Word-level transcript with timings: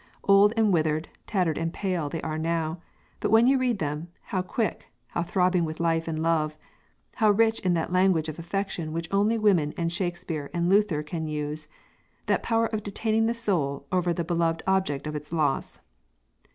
Old 0.23 0.51
and 0.57 0.73
withered, 0.73 1.09
tattered 1.27 1.59
and 1.59 1.71
pale, 1.71 2.09
they 2.09 2.23
are 2.23 2.39
now: 2.39 2.81
but 3.19 3.29
when 3.29 3.45
you 3.45 3.59
read 3.59 3.77
them, 3.77 4.07
how 4.23 4.41
quick, 4.41 4.87
how 5.11 5.21
throbbing 5.21 5.63
with 5.63 5.79
life 5.79 6.07
and 6.07 6.23
love! 6.23 6.57
how 7.17 7.29
rich 7.29 7.59
in 7.59 7.75
that 7.75 7.93
language 7.93 8.27
of 8.27 8.39
affection 8.39 8.93
which 8.93 9.07
only 9.11 9.37
women 9.37 9.75
and 9.77 9.93
Shakespeare 9.93 10.49
and 10.55 10.69
Luther 10.71 11.03
can 11.03 11.27
use, 11.27 11.67
that 12.25 12.41
power 12.41 12.65
of 12.65 12.81
detaining 12.81 13.27
the 13.27 13.35
soul 13.35 13.85
over 13.91 14.11
the 14.11 14.23
beloved 14.23 14.63
object 14.65 15.05
and 15.05 15.15
its 15.15 15.31
loss.... 15.31 15.81